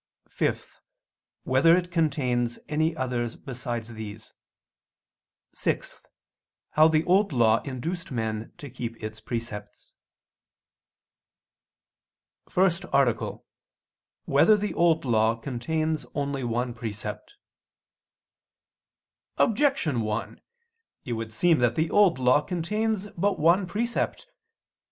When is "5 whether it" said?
0.29-1.91